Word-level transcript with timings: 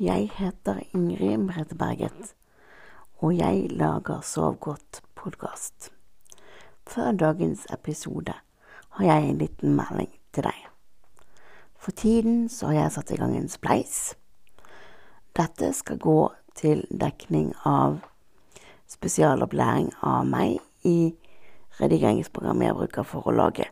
Jeg 0.00 0.30
heter 0.34 0.80
Ingrid 0.92 1.36
Merete 1.38 1.76
Berget, 1.78 2.34
og 3.22 3.36
jeg 3.38 3.68
lager 3.70 4.20
Sov 4.20 4.56
godt-podkast. 4.58 5.92
Før 6.86 7.12
dagens 7.12 7.66
episode 7.72 8.32
har 8.90 9.04
jeg 9.04 9.28
en 9.28 9.38
liten 9.38 9.76
melding 9.76 10.10
til 10.32 10.48
deg. 10.48 10.64
For 11.78 11.94
tiden 11.94 12.48
så 12.48 12.66
har 12.66 12.74
jeg 12.74 12.92
satt 12.92 13.12
i 13.14 13.18
gang 13.20 13.36
en 13.38 13.46
spleis. 13.48 14.16
Dette 15.38 15.70
skal 15.72 16.02
gå 16.02 16.32
til 16.58 16.82
dekning 16.90 17.52
av 17.62 18.00
spesialopplæring 18.90 19.92
av 20.02 20.26
meg 20.26 20.58
i 20.82 21.14
redigeringsprogrammet 21.78 22.66
jeg 22.66 22.80
bruker 22.80 23.06
for 23.06 23.30
å 23.30 23.36
lage 23.36 23.70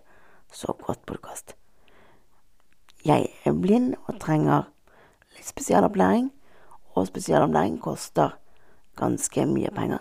Sov 0.55 0.79
godt-podkast. 0.87 1.57
Jeg 3.03 3.27
er 3.43 3.59
blind 3.59 3.97
og 4.07 4.23
trenger 4.23 4.71
litt 5.37 5.47
spesialopplæring, 5.47 6.31
og 6.95 7.07
spesialopplæring 7.07 7.81
koster 7.81 8.37
ganske 8.97 9.47
mye 9.47 9.71
penger. 9.75 9.99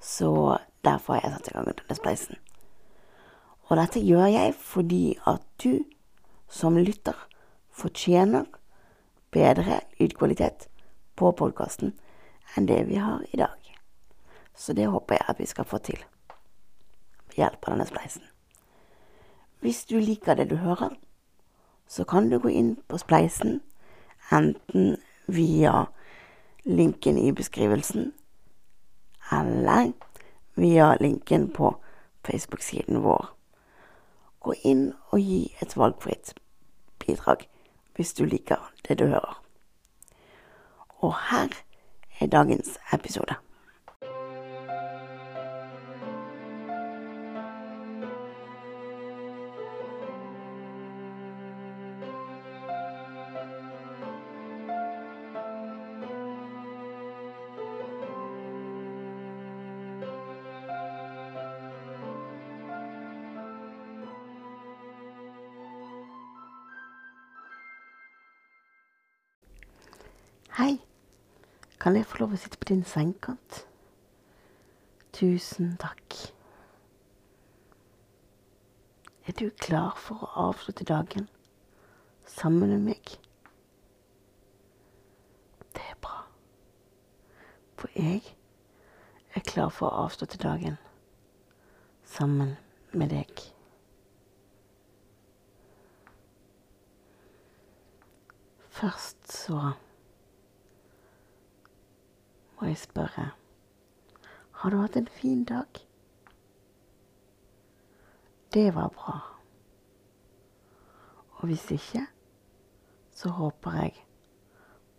Så 0.00 0.58
derfor 0.84 1.14
har 1.14 1.20
jeg 1.24 1.32
satt 1.32 1.48
i 1.48 1.56
gang 1.56 1.66
denne 1.66 1.96
spleisen. 1.96 2.36
Og 3.68 3.76
dette 3.76 4.00
gjør 4.00 4.26
jeg 4.26 4.54
fordi 4.58 5.18
at 5.26 5.42
du 5.64 5.84
som 6.48 6.76
lytter 6.76 7.16
fortjener 7.72 8.44
bedre 9.32 9.80
lydkvalitet 10.00 10.68
på 11.16 11.30
podkasten 11.32 11.94
enn 12.56 12.68
det 12.68 12.82
vi 12.88 12.98
har 13.00 13.24
i 13.32 13.40
dag. 13.40 13.56
Så 14.54 14.72
det 14.76 14.90
håper 14.92 15.14
jeg 15.14 15.28
at 15.28 15.40
vi 15.40 15.46
skal 15.48 15.64
få 15.64 15.78
til 15.78 16.02
ved 17.28 17.38
hjelp 17.40 17.64
av 17.64 17.72
denne 17.72 17.88
spleisen. 17.88 18.22
Hvis 19.62 19.84
du 19.88 19.96
liker 20.00 20.34
det 20.34 20.50
du 20.50 20.56
hører, 20.56 20.92
så 21.88 22.04
kan 22.04 22.28
du 22.28 22.38
gå 22.38 22.48
inn 22.48 22.74
på 22.88 22.98
spleisen, 22.98 23.60
enten 24.30 24.96
via 25.26 25.86
linken 26.64 27.18
i 27.18 27.32
beskrivelsen, 27.32 28.12
eller 29.32 29.92
via 30.54 30.96
linken 31.00 31.50
på 31.50 31.76
Facebook-siden 32.24 33.02
vår. 33.02 33.26
Gå 34.40 34.54
inn 34.64 34.92
og 35.10 35.20
gi 35.20 35.54
et 35.62 35.76
valgfritt 35.76 36.34
bidrag 36.98 37.46
hvis 37.96 38.14
du 38.14 38.24
liker 38.24 38.72
det 38.88 38.98
du 38.98 39.06
hører. 39.06 39.38
Og 41.02 41.14
her 41.30 41.54
er 42.20 42.26
dagens 42.26 42.78
episode. 42.92 43.34
Kan 71.82 71.96
jeg 71.96 72.06
få 72.06 72.20
lov 72.20 72.36
å 72.36 72.38
sitte 72.38 72.60
på 72.62 72.68
din 72.68 72.84
sengekant? 72.86 73.64
Tusen 75.18 75.72
takk. 75.82 76.14
Er 79.26 79.34
du 79.34 79.48
klar 79.58 79.98
for 79.98 80.22
å 80.22 80.46
avslutte 80.46 80.86
dagen 80.86 81.26
sammen 82.22 82.70
med 82.70 82.86
meg? 82.86 83.16
Det 85.74 85.82
er 85.90 85.98
bra. 86.06 86.22
For 87.74 87.90
jeg 87.98 88.22
er 89.34 89.50
klar 89.50 89.74
for 89.74 89.90
å 89.90 90.06
avslutte 90.06 90.38
dagen 90.38 90.78
sammen 92.06 92.54
med 92.94 93.10
deg. 93.10 93.48
Først 98.70 99.32
så 99.34 99.72
jeg 102.72 102.80
spørre 102.80 103.30
Har 104.50 104.70
du 104.70 104.78
hatt 104.80 104.96
en 104.96 105.08
fin 105.08 105.44
dag? 105.44 105.66
Det 108.52 108.74
var 108.74 108.88
bra. 108.88 109.16
Og 111.40 111.46
hvis 111.46 111.70
ikke, 111.70 112.06
så 113.10 113.28
håper 113.28 113.72
jeg 113.80 114.04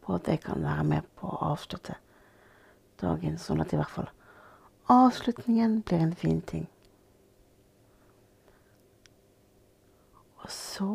på 0.02 0.16
at 0.16 0.28
jeg 0.28 0.42
kan 0.42 0.64
være 0.64 0.84
med 0.84 1.08
på 1.16 1.30
å 1.30 1.40
avslutte 1.54 1.96
dagen, 3.02 3.38
sånn 3.38 3.62
at 3.62 3.74
i 3.74 3.80
hvert 3.80 3.94
fall 3.94 4.10
avslutningen 4.92 5.82
blir 5.88 6.04
en 6.04 6.16
fin 6.18 6.42
ting. 6.42 6.68
Og 10.44 10.52
så 10.52 10.92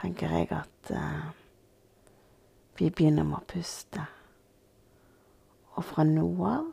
tenker 0.00 0.32
jeg 0.32 0.50
at 0.50 0.90
eh, 0.90 1.28
vi 2.76 2.90
begynner 2.90 3.24
med 3.24 3.38
å 3.38 3.46
puste. 3.52 4.08
Og 5.76 5.84
fra 5.84 6.04
nå 6.08 6.26
av 6.48 6.72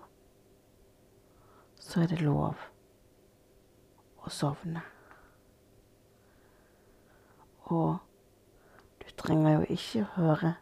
så 1.84 2.04
er 2.04 2.14
det 2.14 2.22
lov 2.24 2.62
å 4.24 4.32
sovne. 4.32 4.82
Og 7.76 7.98
du 9.04 9.10
trenger 9.20 9.58
jo 9.58 9.66
ikke 9.76 10.06
høre 10.16 10.54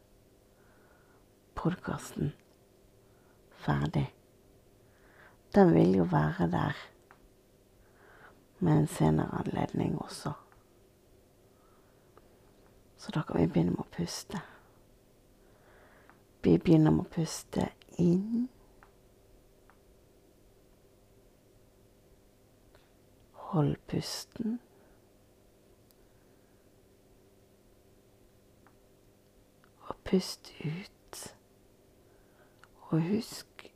podkasten 1.57 2.34
ferdig. 3.62 4.07
Den 5.56 5.74
vil 5.75 5.96
jo 6.00 6.07
være 6.09 6.47
der 6.51 6.78
med 8.59 8.78
en 8.78 8.88
senere 8.88 9.44
anledning 9.44 10.00
også. 10.01 10.34
Så 12.97 13.12
da 13.13 13.22
kan 13.22 13.41
vi 13.41 13.47
begynne 13.47 13.75
med 13.75 13.85
å 13.85 13.94
puste. 13.94 14.41
Vi 16.41 16.57
begynner 16.57 16.94
med 16.94 17.06
å 17.06 17.13
puste 17.13 17.69
inn. 18.01 18.50
Hold 23.51 23.78
pusten. 23.88 24.59
Og 29.88 29.95
pust 30.06 30.53
ut. 30.66 31.35
Og 32.91 33.01
husk 33.01 33.72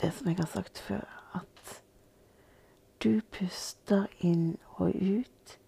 det 0.00 0.12
som 0.14 0.28
jeg 0.28 0.36
har 0.36 0.46
sagt 0.46 0.78
før, 0.78 1.06
at 1.34 1.82
du 3.02 3.20
puster 3.32 4.06
inn 4.20 4.58
og 4.76 4.94
ut 4.94 5.58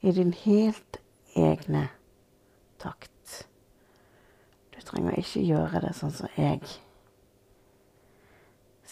i 0.00 0.12
din 0.12 0.32
helt 0.32 1.00
egne 1.36 1.88
takt. 2.78 3.48
Du 4.74 4.80
trenger 4.80 5.18
ikke 5.18 5.42
gjøre 5.44 5.82
det 5.84 5.92
sånn 5.96 6.14
som 6.14 6.30
jeg 6.36 6.62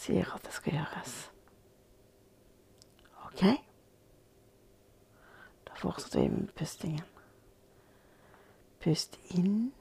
sier 0.09 0.35
at 0.35 0.45
det 0.45 0.53
skal 0.53 0.73
gjøres. 0.73 1.31
OK? 3.25 3.41
Da 5.67 5.73
fortsetter 5.77 6.21
vi 6.21 6.27
med 6.27 6.47
pustingen. 6.57 7.01
Pust 8.83 9.19
inn. 9.29 9.73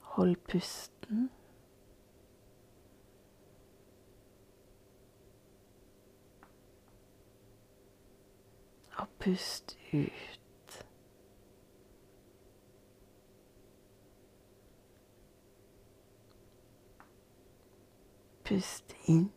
Hold 0.00 0.36
pusten. 0.36 1.30
Og 8.96 9.08
pust 9.18 9.78
ut. 9.92 10.37
Pust 18.48 18.96
inn. 19.04 19.30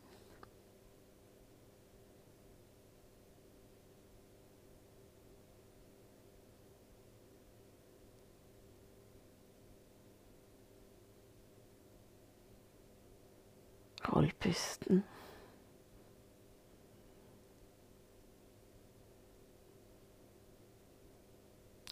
Hold 14.04 14.32
pusten. 14.40 15.04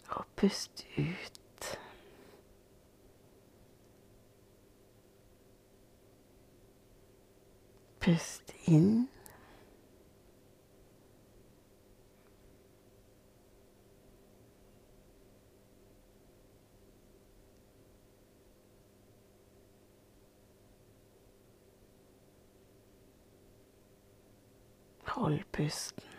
Og 0.08 0.24
pust 0.36 0.86
ut. 0.98 1.39
Pust 8.00 8.54
inn. 8.66 9.08
Hold 25.06 25.44
pusten. 25.52 26.09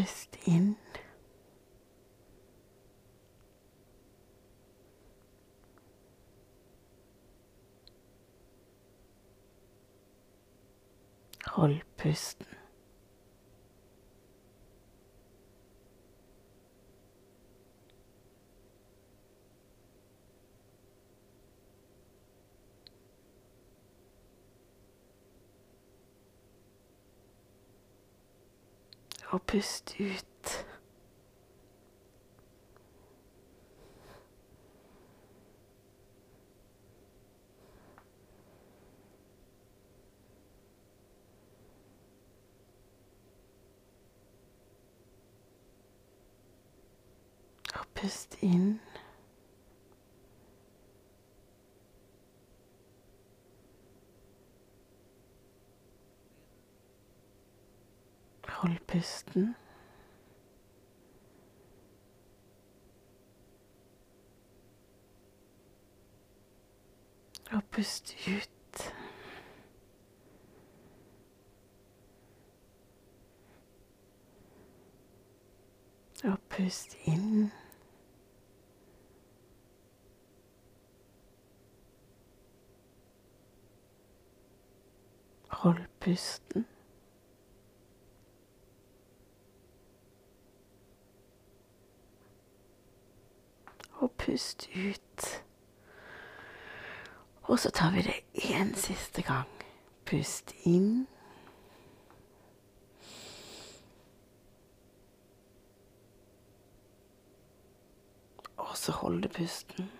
Pust 0.00 0.36
inn. 0.46 0.76
Hold 11.46 11.80
pusten. 11.96 12.46
Og 29.30 29.38
pust 29.50 29.96
ut. 29.98 30.66
Og 47.74 47.86
pust 47.94 48.36
inn. 48.42 48.80
Hold 58.60 58.78
pusten. 58.86 59.56
Og 67.52 67.62
pust 67.72 68.16
ut. 68.28 68.94
Og 76.24 76.38
pust 76.50 76.96
inn. 77.04 77.52
Hold 85.48 85.86
pusten. 86.00 86.69
Og 94.00 94.10
pust 94.18 94.68
ut. 94.74 95.44
Og 97.42 97.58
så 97.58 97.70
tar 97.70 97.90
vi 97.92 98.02
det 98.02 98.18
en 98.54 98.74
siste 98.74 99.22
gang. 99.22 99.48
Pust 100.06 100.54
inn. 100.64 101.06
Og 108.56 108.76
så 108.76 108.92
holde 108.92 109.28
pusten. 109.28 109.90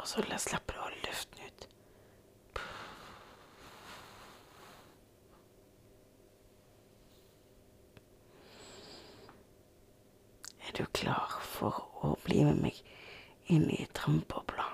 Og 0.00 0.08
så 0.08 0.22
slapper 0.38 0.74
du 0.74 0.80
holde 0.80 0.96
luften 1.06 1.44
ut. 1.46 1.68
Er 10.68 10.72
du 10.78 10.84
klar 10.84 11.38
for 11.42 11.72
med 12.48 12.60
meg 12.64 12.82
inn 13.50 13.68
i 13.70 13.86
drømmebobla? 13.96 14.66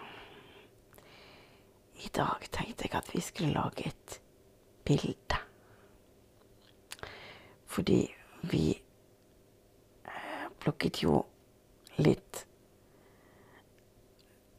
I 2.04 2.08
dag 2.14 2.48
tenkte 2.52 2.86
jeg 2.86 2.94
at 2.98 3.14
vi 3.14 3.20
skulle 3.24 3.54
lage 3.56 3.88
et 3.88 4.18
bilde. 4.84 5.38
Fordi 7.66 8.02
vi 8.42 8.66
eh, 10.04 10.44
plukket 10.60 11.02
jo 11.02 11.22
litt 11.96 12.44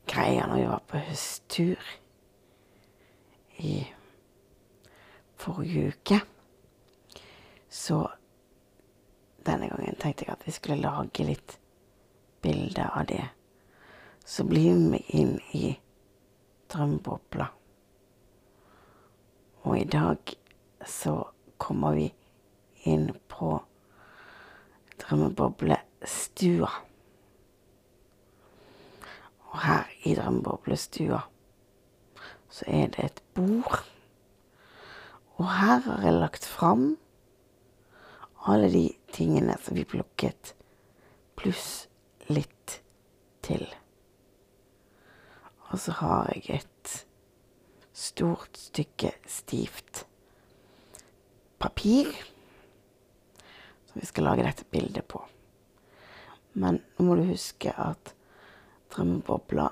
greier 0.07 0.47
når 0.47 0.59
vi 0.59 0.67
var 0.69 0.83
på 0.89 1.03
høsttur 1.07 1.93
i 3.57 3.75
forrige 5.37 5.93
uke. 5.93 6.19
Så 7.69 8.01
denne 9.45 9.69
gangen 9.69 9.95
tenkte 10.01 10.25
jeg 10.27 10.33
at 10.33 10.45
vi 10.47 10.55
skulle 10.55 10.81
lage 10.81 11.25
litt 11.27 11.57
bilder 12.47 12.89
av 12.95 13.05
det. 13.11 13.25
Så 14.25 14.43
bli 14.47 14.71
med 14.71 15.03
inn 15.07 15.35
i 15.51 15.75
drømmebobla. 16.71 17.47
Og 19.67 19.79
i 19.79 19.83
dag 19.83 20.35
så 20.87 21.15
kommer 21.57 21.95
vi 21.97 22.07
inn 22.87 23.09
på 23.27 23.57
drømmeboblestua. 25.03 26.69
Og 29.47 29.59
her 29.63 29.91
i 30.03 30.15
drømmeboblestua 30.15 31.19
så 32.49 32.67
er 32.67 32.87
det 32.95 33.09
et 33.09 33.21
bord. 33.35 33.83
Og 35.37 35.51
her 35.51 35.83
har 35.83 36.07
jeg 36.07 36.15
lagt 36.15 36.47
fram 36.47 36.95
alle 38.47 38.71
de 38.71 38.87
tingene 39.13 39.57
som 39.61 39.75
vi 39.75 39.83
plukket, 39.83 40.53
pluss 41.35 41.87
litt 42.31 42.79
til. 43.45 43.63
Og 45.71 45.79
så 45.83 45.95
har 45.99 46.31
jeg 46.35 46.61
et 46.61 46.93
stort 47.97 48.57
stykke 48.59 49.11
stivt 49.27 50.05
papir 51.59 52.11
som 53.87 53.99
vi 54.01 54.05
skal 54.05 54.29
lage 54.29 54.45
dette 54.45 54.67
bildet 54.71 55.07
på. 55.09 55.23
Men 56.57 56.79
nå 56.97 57.05
må 57.07 57.17
du 57.17 57.25
huske 57.29 57.73
at 57.73 58.13
drømmebobla, 58.93 59.67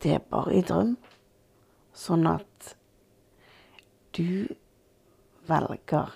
det 0.00 0.14
er 0.16 0.28
bare 0.30 0.54
i 0.56 0.62
drøm, 0.64 0.94
sånn 1.96 2.28
at 2.30 2.74
du 4.16 4.48
velger 5.48 6.14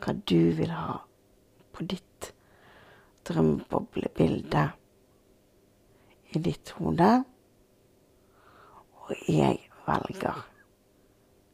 hva 0.00 0.14
du 0.30 0.52
vil 0.58 0.70
ha 0.74 1.00
på 1.74 1.86
ditt 1.90 2.30
drømmeboblebilde 3.30 4.64
i 6.34 6.42
ditt 6.42 6.74
hode. 6.78 7.10
Og 9.00 9.14
jeg 9.28 9.58
velger 9.86 10.46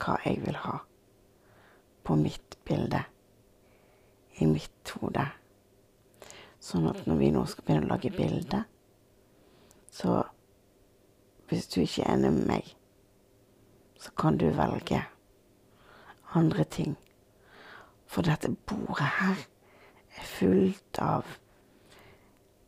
hva 0.03 0.17
jeg 0.25 0.43
vil 0.45 0.59
ha 0.61 0.77
på 2.07 2.17
mitt 2.21 2.59
bilde 2.65 3.01
i 4.41 4.47
mitt 4.49 4.93
hode. 4.99 5.25
Sånn 6.61 6.89
at 6.91 7.07
når 7.07 7.21
vi 7.21 7.31
nå 7.35 7.45
skal 7.49 7.65
begynne 7.67 7.87
å 7.87 7.93
lage 7.95 8.13
bilde, 8.15 8.63
så 9.93 10.21
hvis 11.49 11.69
du 11.73 11.81
ikke 11.83 12.05
er 12.05 12.17
enig 12.17 12.33
med 12.35 12.49
meg, 12.51 12.71
så 14.03 14.13
kan 14.19 14.37
du 14.39 14.49
velge 14.55 15.01
andre 16.37 16.65
ting. 16.65 16.97
For 18.07 18.27
dette 18.27 18.53
bordet 18.69 19.09
her 19.21 19.47
er 20.17 20.31
fullt 20.37 21.01
av 21.03 21.37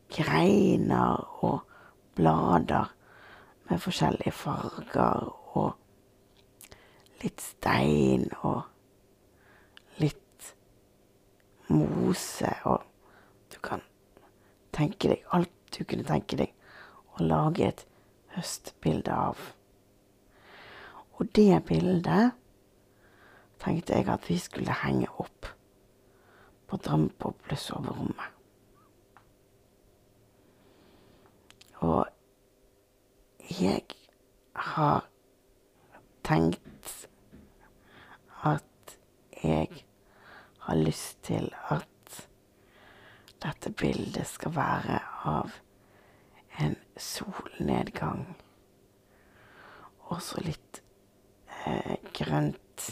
greiner 0.09 1.43
og 1.45 1.59
blader 2.15 2.93
med 3.69 3.81
forskjellige 3.83 4.33
farger 4.33 5.29
og 5.57 5.75
litt 7.23 7.41
stein 7.43 8.25
og 8.41 8.63
litt 9.99 10.53
mose 11.69 12.51
og 12.69 12.85
tenke 14.79 15.11
deg 15.11 15.23
alt 15.35 15.55
du 15.75 15.83
kunne 15.83 16.07
tenke 16.07 16.39
deg 16.39 16.53
å 17.17 17.25
lage 17.27 17.67
et 17.67 17.85
høstbilde 18.33 19.13
av. 19.13 19.37
Og 21.19 21.27
det 21.35 21.59
bildet 21.67 22.31
tenkte 23.59 23.99
jeg 23.99 24.07
at 24.09 24.29
vi 24.29 24.39
skulle 24.39 24.81
henge 24.85 25.09
opp 25.19 25.51
på 26.69 26.79
drømmeboblesoverommet. 26.85 28.38
Og 31.79 32.05
jeg 33.59 33.83
har 34.55 35.07
tenkt 36.23 37.07
at 38.43 38.97
jeg 39.43 39.85
har 40.59 40.75
lyst 40.75 41.23
til 41.23 41.53
at 41.69 41.87
dette 43.43 43.71
bildet 43.71 44.27
skal 44.27 44.55
være 44.55 44.99
av 45.25 45.55
en 46.59 46.75
solnedgang. 46.97 48.25
Og 50.11 50.21
så 50.21 50.43
litt 50.43 50.81
eh, 51.65 51.95
grønt 52.13 52.89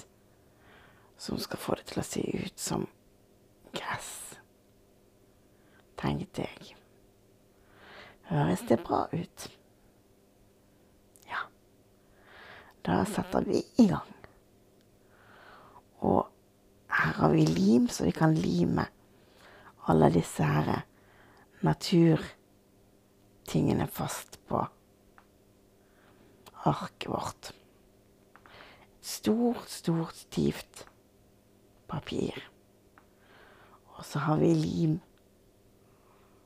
som 1.17 1.39
skal 1.41 1.59
få 1.59 1.75
det 1.75 1.89
til 1.91 2.01
å 2.01 2.07
se 2.07 2.23
ut 2.23 2.59
som 2.61 2.87
gress, 3.75 4.11
tenkte 5.99 6.47
jeg. 6.47 6.77
Høres 8.27 8.59
det 8.67 8.83
bra 8.83 9.07
ut? 9.13 9.51
Ja. 11.29 11.37
Da 12.83 13.05
setter 13.07 13.41
vi 13.47 13.63
i 13.79 13.87
gang. 13.87 14.11
Og 16.03 16.27
her 16.91 17.13
har 17.21 17.29
vi 17.31 17.45
lim, 17.47 17.87
så 17.87 18.03
vi 18.03 18.11
kan 18.11 18.35
lime 18.35 18.83
alle 19.87 20.11
disse 20.11 20.43
her 20.43 20.83
naturtingene 21.63 23.87
fast 23.87 24.35
på 24.47 24.67
arket 26.67 27.09
vårt. 27.09 27.53
Stort, 29.01 29.69
stort, 29.71 30.15
stivt 30.15 30.85
papir. 31.87 32.49
Og 33.95 34.05
så 34.05 34.19
har 34.19 34.37
vi 34.43 34.53
lim 34.53 34.99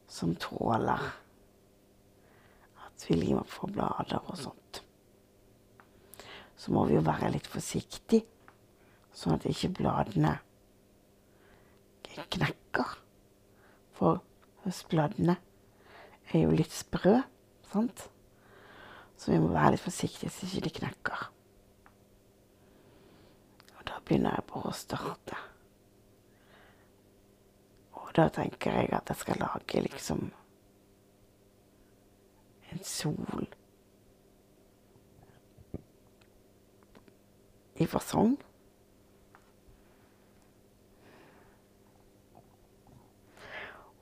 som 0.08 0.36
tåler 0.36 1.02
at 3.02 3.10
vi 3.10 3.18
limer 3.18 3.46
på 3.50 3.68
blader 3.68 4.22
og 4.30 4.38
sånt. 4.38 4.84
Så 6.56 6.70
må 6.72 6.86
vi 6.86 6.94
jo 6.94 7.02
være 7.02 7.32
litt 7.34 7.48
forsiktige, 7.50 8.28
sånn 9.18 9.40
at 9.40 9.48
ikke 9.50 9.72
bladene 9.80 10.36
knekker. 12.06 12.98
For 13.98 14.22
høstbladene 14.66 15.40
er 16.30 16.44
jo 16.44 16.54
litt 16.54 16.74
sprø, 16.76 17.18
sant? 17.72 18.06
Så 19.18 19.34
vi 19.34 19.40
må 19.42 19.50
være 19.54 19.74
litt 19.76 19.86
forsiktige 19.86 20.30
så 20.34 20.46
ikke 20.46 20.68
de 20.68 20.74
knekker. 20.78 21.24
Og 23.80 23.88
da 23.90 23.98
begynner 24.06 24.38
jeg 24.38 24.48
bare 24.52 24.70
å 24.70 24.78
starte. 24.78 25.42
Og 27.98 28.14
da 28.18 28.28
tenker 28.34 28.78
jeg 28.78 28.94
at 28.94 29.10
jeg 29.10 29.24
skal 29.24 29.42
lage 29.42 29.84
liksom 29.88 30.30
en 32.72 32.84
sol 32.84 33.48
i 37.82 37.88
fasong. 37.88 38.38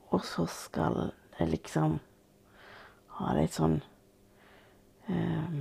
Og 0.09 0.25
så 0.25 0.45
skal 0.49 1.11
jeg 1.39 1.49
liksom 1.53 1.99
ha 3.19 3.33
litt 3.37 3.53
sånn 3.55 3.77
eh, 5.07 5.59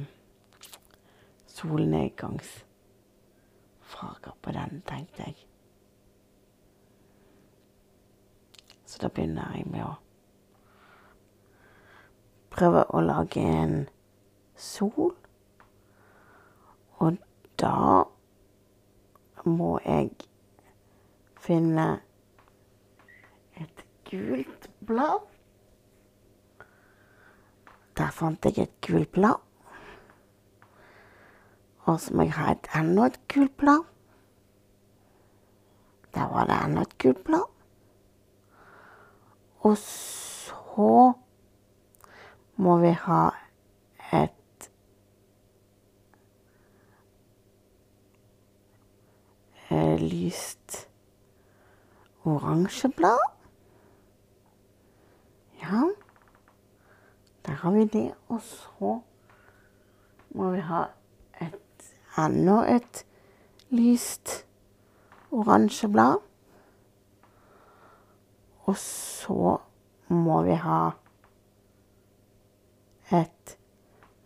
solnedgangsfarger 1.52 4.34
på 4.42 4.50
den, 4.56 4.82
tenkte 4.88 5.22
jeg. 5.28 5.36
Så 8.88 8.94
da 9.02 9.08
begynner 9.12 9.52
jeg 9.54 9.64
med 9.68 9.82
å 9.84 10.07
prøve 12.58 12.82
å 12.90 13.00
lage 13.04 13.42
en 13.42 13.74
sol. 14.58 15.12
Og 16.98 17.18
da 17.60 18.04
må 19.46 19.76
jeg 19.84 20.10
finne 21.38 21.86
et 23.62 23.84
gult 24.10 24.66
blad. 24.88 25.28
Der 27.98 28.10
fant 28.14 28.48
jeg 28.48 28.66
et 28.66 28.74
gult 28.82 29.12
blad. 29.14 29.38
Og 31.86 32.00
så 32.02 32.14
må 32.14 32.26
jeg 32.26 32.34
ha 32.40 32.50
et 32.56 32.66
enda 32.76 33.06
et 33.06 33.20
gult 33.30 33.54
blad. 33.60 33.86
Der 36.14 36.26
var 36.34 36.50
det 36.50 36.58
enda 36.64 36.82
et 36.82 36.98
gult 36.98 37.22
blad. 37.24 37.46
Og 39.62 39.78
så 39.78 40.92
må 42.58 42.76
vi 42.82 42.90
ha 42.90 43.22
et 44.12 44.34
lyst 50.02 50.88
oransje 52.24 52.88
blad. 52.88 53.18
Ja, 55.62 55.82
der 57.46 57.52
har 57.52 57.70
vi 57.70 57.84
det. 57.84 58.14
Og 58.28 58.40
så 58.42 59.00
må 60.30 60.50
vi 60.50 60.60
ha 60.60 60.84
et 61.40 61.94
enda 62.18 62.60
et 62.74 63.04
lyst 63.70 64.46
oransje 65.30 65.88
blad. 65.88 66.16
Og 68.66 68.76
så 68.76 69.58
må 70.08 70.42
vi 70.42 70.58
ha 70.58 70.90
et 73.14 73.58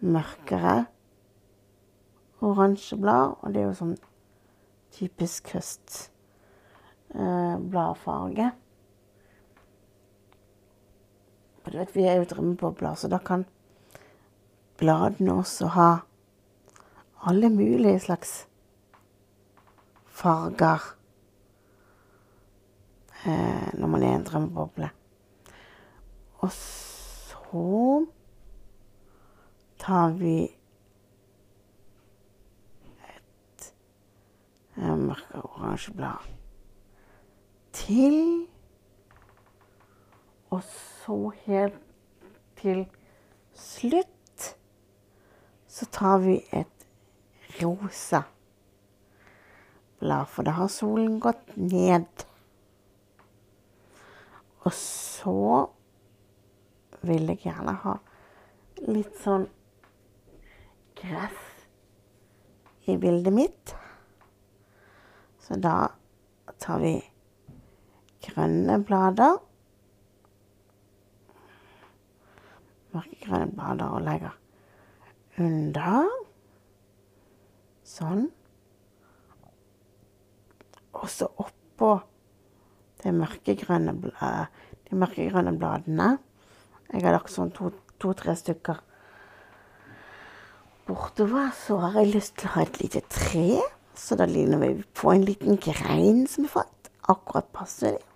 mørkere 0.03 0.87
oransje 2.43 2.97
blad, 2.99 3.39
og 3.41 3.53
det 3.55 3.61
er 3.63 3.67
jo 3.69 3.75
sånn 3.79 3.95
typisk 4.93 5.49
høstbladfarge. 5.55 8.47
Eh, 8.51 8.57
og 11.63 11.71
du 11.71 11.79
vet, 11.79 11.95
vi 11.95 12.03
er 12.11 12.17
jo 12.19 12.31
drømmebobler, 12.33 12.95
så 12.99 13.07
da 13.11 13.19
kan 13.23 13.47
bladene 14.81 15.33
også 15.39 15.67
ha 15.77 15.91
alle 17.23 17.49
mulige 17.55 18.01
slags 18.03 18.47
farger 20.11 20.83
eh, 23.23 23.71
når 23.79 23.89
man 23.95 24.03
er 24.03 24.15
en 24.17 24.27
drømmeboble. 24.27 24.89
Og 26.43 26.51
så 26.51 28.07
tar 29.83 30.15
vi 30.15 30.37
et 33.09 33.69
eh, 34.79 34.97
mørkere 34.97 35.43
oransje 35.43 35.95
blad 35.97 36.29
til. 37.73 38.47
Og 40.53 40.63
så 40.63 41.17
helt 41.47 41.81
til 42.61 42.85
slutt 43.57 44.09
så 45.73 45.89
tar 45.91 46.19
vi 46.23 46.37
et 46.53 46.87
rosa 47.63 48.23
blad, 49.99 50.27
for 50.29 50.45
da 50.47 50.55
har 50.61 50.69
solen 50.71 51.17
gått 51.21 51.57
ned. 51.57 52.27
Og 54.63 54.73
så 54.77 55.67
vil 57.03 57.33
jeg 57.33 57.41
gjerne 57.49 57.75
ha 57.83 57.97
litt 58.87 59.17
sånn 59.25 59.49
gress 61.03 61.41
i 62.85 62.97
bildet 62.97 63.35
mitt. 63.35 63.75
Så 65.39 65.59
da 65.59 65.91
tar 66.63 66.79
vi 66.83 66.95
grønne 68.23 68.79
blader. 68.87 69.39
Mørkegrønne 72.93 73.51
blader 73.57 73.97
og 73.97 74.05
legger 74.07 74.37
under. 75.43 76.11
Sånn. 77.93 78.29
Og 80.93 81.09
så 81.11 81.27
oppå 81.43 81.97
de 83.03 83.13
mørkegrønne, 83.17 83.97
de 83.99 84.99
mørkegrønne 84.99 85.57
bladene. 85.59 86.15
Jeg 86.93 87.07
har 87.07 87.17
lagt 87.17 87.33
sånn 87.33 87.51
to-tre 87.57 88.35
to, 88.37 88.39
stykker 88.39 88.83
bortover. 90.95 91.51
Så 91.57 91.77
har 91.83 91.99
jeg 92.01 92.15
lyst 92.15 92.37
til 92.39 92.51
å 92.51 92.55
ha 92.57 92.65
et 92.67 92.81
lite 92.83 93.03
tre, 93.13 93.61
så 93.99 94.17
da 94.19 94.27
ligner 94.29 94.63
vi 94.63 94.73
på 94.97 95.13
en 95.13 95.27
liten 95.27 95.61
grein 95.61 96.25
som 96.31 96.47
vi 96.47 96.53
fått. 96.53 96.91
Akkurat 97.13 97.51
passer 97.53 97.97
det. 97.97 98.09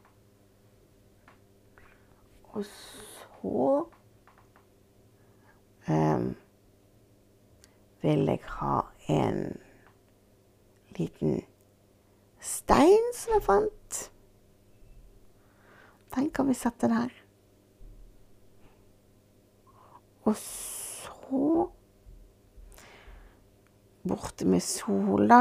Og 2.56 2.64
så 2.64 3.66
um, 5.88 6.28
vil 8.02 8.24
jeg 8.30 8.40
ha 8.56 8.78
en 9.12 9.40
liten 10.96 11.42
stein 12.40 13.12
som 13.14 13.36
jeg 13.36 13.44
fant. 13.44 14.02
Den 16.16 16.30
kan 16.32 16.48
vi 16.48 16.56
sette 16.56 16.88
der. 16.88 17.12
Og 20.26 20.36
så 20.40 21.68
Borte 24.06 24.46
med 24.46 24.62
sola 24.62 25.40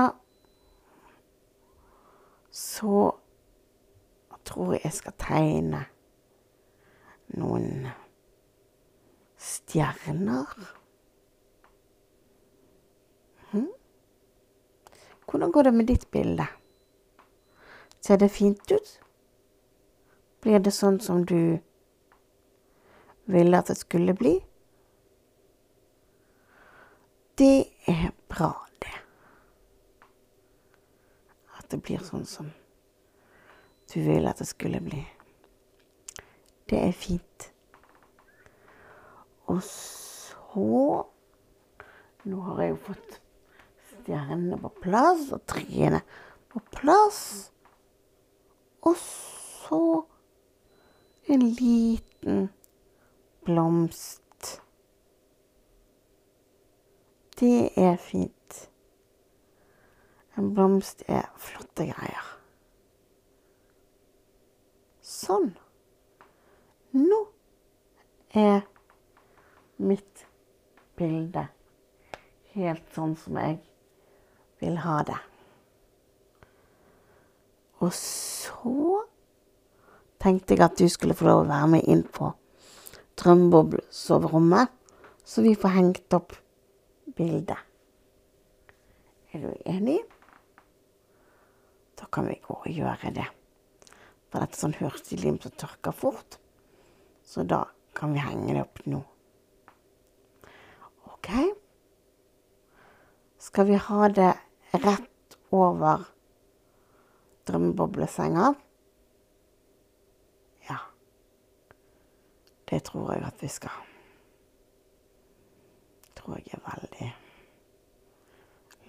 så 2.56 3.12
tror 4.46 4.74
jeg 4.74 4.82
jeg 4.86 4.96
skal 4.96 5.16
tegne 5.20 5.82
noen 7.36 7.88
stjerner. 9.46 10.54
Hm? 13.52 13.70
Hvordan 15.26 15.52
går 15.52 15.68
det 15.68 15.74
med 15.74 15.90
ditt 15.92 16.08
bilde? 16.12 16.48
Ser 18.00 18.22
det 18.22 18.32
fint 18.32 18.72
ut? 18.72 19.00
Blir 20.42 20.60
det 20.62 20.72
sånn 20.72 21.00
som 21.02 21.26
du 21.26 21.58
ville 23.26 23.58
at 23.58 23.72
det 23.72 23.80
skulle 23.80 24.14
bli? 24.14 24.36
Det 27.36 27.66
er 27.90 28.14
bra, 28.36 28.52
det. 28.84 28.94
At 31.58 31.72
det 31.72 31.82
blir 31.84 32.04
sånn 32.04 32.28
som 32.28 32.52
du 33.94 34.00
ville 34.04 34.30
at 34.30 34.42
det 34.42 34.48
skulle 34.50 34.82
bli. 34.84 35.02
Det 36.70 36.80
er 36.82 36.96
fint. 36.98 37.52
Og 39.52 39.62
så 39.64 41.06
Nå 42.26 42.40
har 42.42 42.62
jeg 42.64 42.72
jo 42.72 42.78
fått 42.88 43.18
stjernene 43.92 44.58
på 44.58 44.72
plass 44.82 45.28
og 45.36 45.44
treene 45.46 46.00
på 46.50 46.62
plass. 46.74 47.20
Og 48.82 48.98
så 48.98 49.82
en 51.30 51.46
liten 51.60 52.48
blomst. 53.46 54.25
Det 57.40 57.72
er 57.76 57.98
fint. 58.00 58.70
En 60.38 60.54
blomst 60.56 61.04
er 61.12 61.28
flotte 61.40 61.88
greier. 61.90 62.30
Sånn. 65.04 65.50
Nå 66.96 67.18
er 68.32 68.64
mitt 69.84 70.24
bilde 70.96 71.50
helt 72.56 72.96
sånn 72.96 73.18
som 73.20 73.42
jeg 73.42 73.58
vil 74.64 74.80
ha 74.86 75.02
det. 75.08 75.20
Og 77.84 77.92
så 77.92 79.04
tenkte 80.24 80.56
jeg 80.56 80.64
at 80.64 80.80
du 80.80 80.88
skulle 80.88 81.18
få 81.20 81.28
lov 81.28 81.44
å 81.44 81.52
være 81.52 81.70
med 81.76 81.92
inn 81.92 82.08
på 82.08 82.32
drømmeboblesoverommet, 83.20 84.72
så 85.28 85.44
vi 85.44 85.56
får 85.60 85.76
hengt 85.76 86.16
opp 86.16 86.40
bildet. 87.16 87.60
Er 89.34 89.44
du 89.44 89.52
enig? 89.66 90.00
Da 92.00 92.08
kan 92.12 92.28
vi 92.28 92.38
gå 92.44 92.56
og 92.56 92.72
gjøre 92.72 93.12
det. 93.16 93.28
For 94.30 94.44
dette 94.44 94.58
er 94.58 94.62
sånn 94.66 94.78
hurtiglim 94.80 95.40
som 95.44 95.54
tørker 95.60 95.96
fort. 95.96 96.38
Så 97.26 97.44
da 97.48 97.66
kan 97.96 98.14
vi 98.16 98.24
henge 98.24 98.56
det 98.56 98.64
opp 98.66 98.82
nå. 98.90 99.02
OK. 101.14 101.32
Skal 103.42 103.70
vi 103.72 103.80
ha 103.80 104.10
det 104.12 104.34
rett 104.76 105.40
over 105.56 106.04
drømmeboblesenga? 107.48 108.52
Ja. 110.70 110.80
Det 112.70 112.84
tror 112.92 113.14
jeg 113.16 113.28
at 113.30 113.44
vi 113.44 113.52
skal. 113.56 113.85
Tror 116.26 116.40
jeg 116.42 116.58
er 116.58 116.62
veldig 116.66 117.08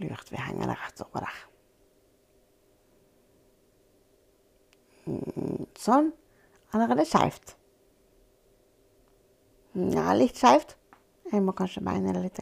lurt. 0.01 0.31
Vi 0.33 0.41
henger 0.41 0.71
det 0.71 0.77
rett 0.81 1.01
over 1.05 1.27
der. 1.27 1.41
Mm, 5.07 5.67
sånn. 5.77 6.09
Eller 6.73 6.95
er 6.95 6.99
det 6.99 7.05
skeivt? 7.11 7.53
Ja, 9.77 10.15
litt 10.17 10.41
skeivt. 10.41 10.79
Jeg 11.29 11.45
må 11.45 11.53
kanskje 11.59 11.85
beine 11.85 12.15
det 12.17 12.23
litt. 12.25 12.41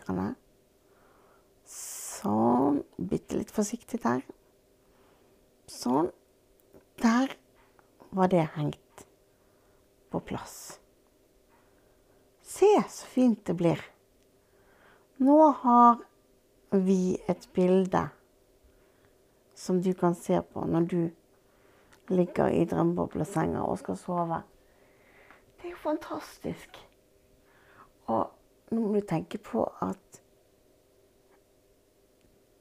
Sånn. 1.67 2.79
Bitte 2.95 3.41
litt 3.41 3.51
forsiktig 3.51 3.99
der. 4.05 4.23
Sånn. 5.67 6.13
Der 7.03 7.35
var 8.15 8.31
det 8.31 8.47
hengt 8.55 9.03
på 10.15 10.23
plass. 10.23 10.79
Se 12.47 12.71
så 12.87 13.11
fint 13.11 13.43
det 13.51 13.59
blir. 13.59 13.83
Nå 15.17 15.51
har 15.51 15.99
vi 16.71 17.17
et 17.29 17.49
bilde 17.55 18.09
som 19.55 19.83
du 19.83 19.93
kan 19.95 20.15
se 20.15 20.41
på 20.43 20.65
når 20.67 20.81
du 20.91 21.11
ligger 22.09 22.51
i 22.51 22.65
drømmeboblesenga 22.65 23.63
og 23.63 23.79
skal 23.79 23.97
sove. 23.97 24.41
Det 25.57 25.69
er 25.69 25.71
jo 25.71 25.83
fantastisk. 25.83 26.81
Og 28.11 28.27
nå 28.75 28.81
må 28.81 28.91
du 28.97 29.07
tenke 29.07 29.39
på 29.39 29.63
at 29.87 30.19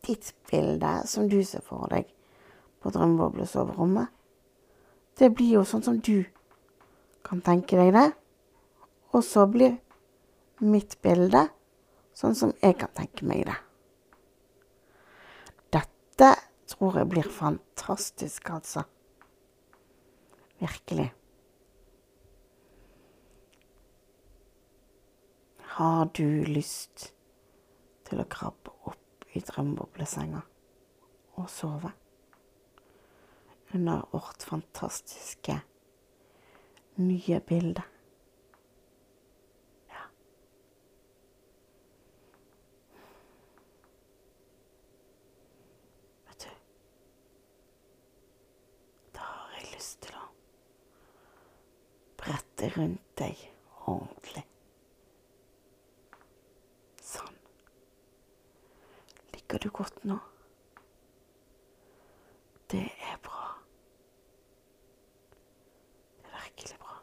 ditt 0.05 0.35
bilde, 0.51 0.93
som 1.09 1.25
du 1.29 1.39
ser 1.43 1.65
for 1.65 1.89
deg 1.89 2.05
på 2.83 2.93
drømmeboblesoverommet, 2.93 4.07
det 5.19 5.33
blir 5.33 5.57
jo 5.57 5.65
sånn 5.65 5.83
som 5.89 5.97
du 5.97 6.21
kan 7.25 7.41
tenke 7.41 7.81
deg 7.81 7.93
det. 7.97 8.07
Og 9.09 9.25
så 9.25 9.47
blir 9.49 9.79
mitt 10.61 10.99
bilde 11.01 11.47
sånn 12.17 12.35
som 12.37 12.53
jeg 12.61 12.77
kan 12.81 12.93
tenke 12.97 13.25
meg 13.27 13.45
det. 13.49 13.57
Dette 15.73 16.29
tror 16.73 17.01
jeg 17.01 17.11
blir 17.11 17.29
fantastisk, 17.29 18.49
altså. 18.53 18.85
Virkelig. 20.61 21.09
Har 25.73 26.05
du 26.13 26.45
lyst 26.45 27.09
til 28.05 28.21
å 28.21 28.27
krabbe 28.29 28.69
opp 28.85 29.25
i 29.33 29.41
drømmeboblesenga 29.41 30.43
og 31.41 31.47
sove 31.49 31.89
under 33.73 34.03
vårt 34.11 34.45
fantastiske 34.45 35.55
nye 37.01 37.39
bilde? 37.49 37.81
Ja. 39.89 40.05
Vet 46.29 46.45
du 46.45 46.49
Da 49.17 49.25
har 49.25 49.57
jeg 49.57 49.62
lyst 49.73 50.01
til 50.05 50.15
å 50.17 50.27
brette 52.19 52.69
rundt 52.77 53.17
deg 53.19 53.39
ordentlig. 53.85 54.43
Sånn. 57.03 57.35
Ligger 59.33 59.59
du 59.65 59.69
godt 59.75 60.03
nå? 60.07 60.19
Det 62.71 62.85
er 63.11 63.17
bra. 63.25 63.49
Det 66.23 66.31
er 66.31 66.39
virkelig 66.47 66.79
bra. 66.81 66.95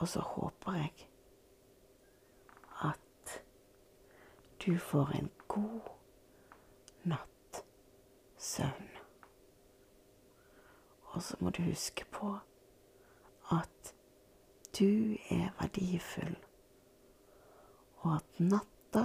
Og 0.00 0.08
så 0.12 0.20
håper 0.34 0.80
jeg 0.82 1.08
at 2.90 3.38
du 4.66 4.74
får 4.90 5.16
en 5.20 5.32
god 5.48 5.94
natt 7.08 7.64
søvn. 8.36 8.95
Og 11.16 11.22
så 11.22 11.36
må 11.40 11.50
du 11.50 11.62
huske 11.62 12.04
på 12.12 12.34
at 13.52 13.92
du 14.78 15.16
er 15.32 15.54
verdifull, 15.56 16.34
og 18.02 18.10
at 18.18 18.40
natta 18.40 19.04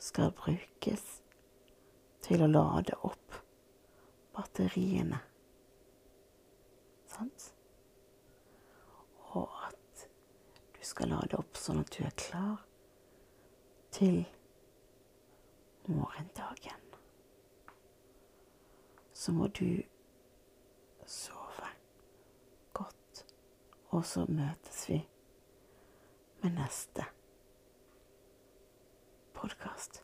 skal 0.00 0.32
brukes 0.38 1.02
til 2.24 2.44
å 2.46 2.48
lade 2.48 2.96
opp 3.04 3.36
batteriene. 4.32 5.18
Sant? 7.12 7.50
Og 9.36 9.52
at 9.68 10.06
du 10.78 10.80
skal 10.88 11.12
lade 11.12 11.36
opp 11.36 11.60
sånn 11.60 11.82
at 11.84 11.92
du 11.92 12.00
er 12.08 12.16
klar 12.24 12.64
til 13.92 14.22
morgendagen. 15.84 16.88
Så 19.12 19.36
må 19.36 19.52
du 19.52 19.82
sove 21.08 21.68
godt 22.72 23.24
Og 23.90 24.04
så 24.04 24.26
møtes 24.28 24.82
vi 24.88 24.98
med 26.42 26.52
neste 26.58 27.06
podkast. 29.32 30.02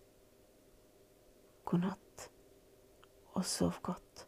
God 1.65 1.85
natt, 1.85 2.25
og 3.35 3.45
sov 3.45 3.77
godt. 3.83 4.25